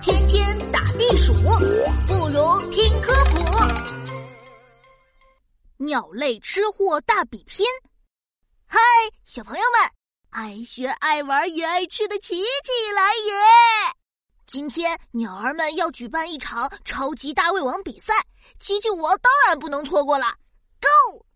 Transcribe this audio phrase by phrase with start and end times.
[0.00, 3.38] 天天打地鼠，不如听科普。
[5.78, 7.66] 鸟类吃货大比拼。
[8.66, 8.78] 嗨，
[9.24, 9.90] 小朋友们，
[10.30, 13.32] 爱学爱玩也爱吃的琪琪来也！
[14.46, 18.12] 今天鸟儿们要举办一场超级大胃王比赛，
[18.58, 20.26] 琪琪我当然不能错过了。
[20.80, 21.26] Go！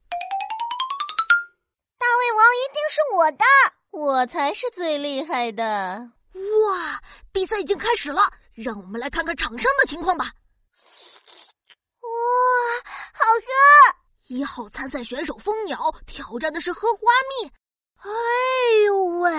[1.98, 3.44] 大胃王一定是我的，
[3.90, 6.12] 我才是最厉害的！
[6.68, 7.02] 哇，
[7.32, 10.32] 比赛已经开始了，让我们来看看场上的情况吧。
[12.00, 12.10] 哇，
[13.12, 13.96] 好喝！
[14.28, 17.00] 一号参赛选手蜂鸟挑战的是喝花
[17.42, 17.50] 蜜。
[17.98, 18.10] 哎
[18.86, 19.32] 呦喂，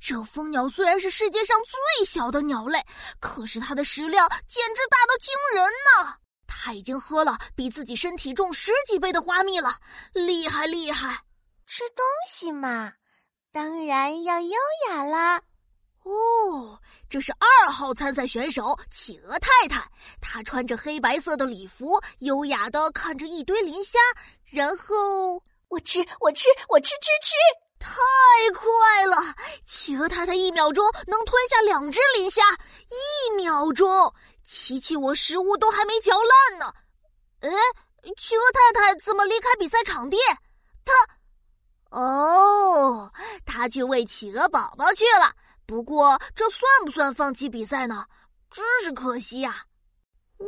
[0.00, 2.84] 这蜂鸟虽然是世界上最小的鸟类，
[3.20, 6.14] 可是它的食量简直大到惊人呢！
[6.46, 9.76] 它已经喝了比自己身体重十几倍的花蜜了，
[10.12, 11.20] 厉害厉害！
[11.66, 12.92] 吃东西嘛，
[13.52, 14.56] 当然要优
[14.88, 15.40] 雅啦。
[16.04, 19.90] 哦，这是二号参赛选手企鹅太太，
[20.20, 23.98] 她穿着黑白色的礼服，优雅的看着一堆磷虾，
[24.44, 27.34] 然后我吃，我吃，我吃吃吃，
[27.78, 27.90] 太
[28.54, 29.34] 快了！
[29.66, 32.42] 企鹅太太一秒钟能吞下两只磷虾，
[32.90, 36.72] 一秒钟，琪琪我食物都还没嚼烂呢。
[37.40, 37.50] 哎，
[38.18, 40.18] 企鹅太太怎么离开比赛场地？
[40.84, 40.92] 她，
[41.98, 43.10] 哦，
[43.46, 45.34] 她去喂企鹅宝宝去了。
[45.66, 48.04] 不过，这算不算放弃比赛呢？
[48.50, 49.64] 真是可惜呀！
[50.38, 50.46] 哇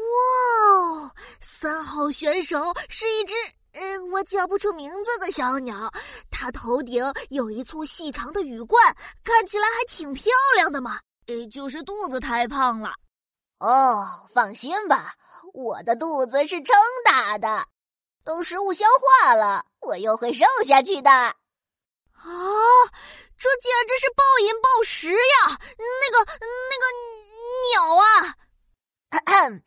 [0.69, 3.35] 哦，三号选手是一只
[3.73, 5.91] 呃，我叫不出名字的小鸟，
[6.31, 11.01] 它头顶有一簇细长的羽冠，看起来还挺漂亮的嘛。
[11.27, 12.95] 呃，就是肚子太胖了。
[13.59, 15.15] 哦，放心吧，
[15.53, 17.67] 我的肚子是撑大的，
[18.23, 18.85] 等食物消
[19.23, 21.11] 化了，我又会瘦下去的。
[21.11, 21.35] 啊！
[23.39, 25.61] 这简直是暴饮暴食呀！
[25.79, 26.85] 那个那个
[27.71, 28.37] 鸟啊，
[29.11, 29.63] 咳咳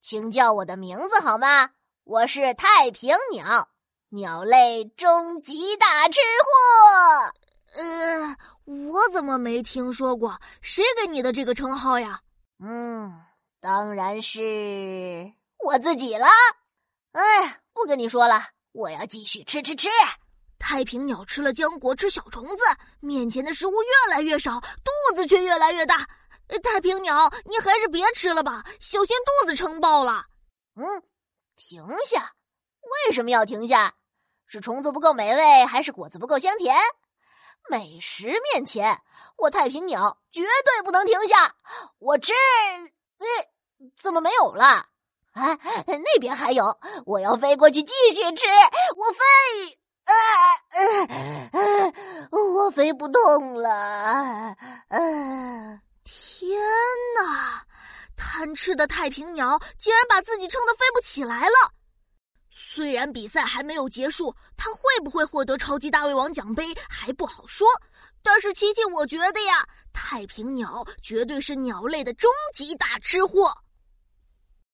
[0.00, 1.70] 请叫我的名字好吗？
[2.04, 3.68] 我是太平鸟，
[4.10, 7.82] 鸟类终极大吃货。
[7.82, 10.40] 呃，我怎么没听说过？
[10.62, 12.20] 谁给你的这个称号呀？
[12.60, 13.20] 嗯，
[13.60, 16.26] 当然是我自己了。
[17.12, 18.42] 哎，不跟你说了，
[18.72, 19.88] 我要继续吃吃吃。
[20.58, 22.62] 太平鸟吃了浆果，吃小虫子，
[23.00, 26.06] 面前的食物越来越少，肚子却越来越大。
[26.62, 30.24] 太平鸟，你还是别吃了吧，小心肚子撑爆了。
[30.76, 31.02] 嗯，
[31.56, 32.32] 停下！
[33.06, 33.94] 为什么要停下？
[34.46, 36.74] 是虫子不够美味，还是果子不够香甜？
[37.68, 39.00] 美食面前，
[39.36, 41.54] 我太平鸟绝对不能停下。
[41.98, 42.32] 我吃，
[43.18, 43.26] 哎，
[44.00, 44.86] 怎么没有了？
[45.34, 48.46] 哎，那边还有，我要飞过去继续吃。
[48.96, 49.78] 我飞。
[50.08, 50.14] 啊
[51.52, 51.92] 啊！
[52.88, 54.56] 飞不动了！
[54.88, 55.78] 啊！
[56.04, 56.58] 天
[57.20, 57.62] 哪！
[58.16, 61.70] 贪吃的太平鸟竟然把自己撑得飞不起来了。
[62.50, 67.68] 虽然比赛还没有结束，它会不会获得超级大胃王奖杯还不好说。
[68.22, 73.54] 但是琪琪，我觉得呀，太平鸟绝对是鸟类的终极大吃货。